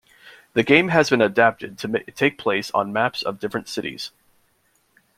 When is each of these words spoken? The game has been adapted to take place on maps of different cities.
The 0.53 0.63
game 0.63 0.87
has 0.87 1.11
been 1.11 1.21
adapted 1.21 1.77
to 1.77 2.03
take 2.15 2.39
place 2.39 2.71
on 2.71 2.91
maps 2.91 3.21
of 3.21 3.39
different 3.39 3.67
cities. 3.69 4.09